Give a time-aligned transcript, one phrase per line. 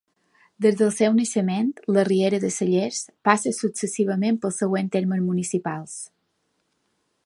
[0.65, 5.99] Des del seu naixement, la Riera de Cellers passa successivament pels següents termes municipals.